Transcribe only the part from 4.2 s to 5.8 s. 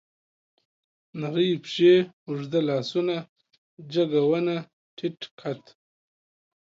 ونه، ټيټ قد